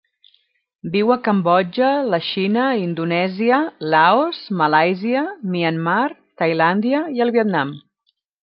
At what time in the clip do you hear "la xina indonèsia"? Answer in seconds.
2.13-3.61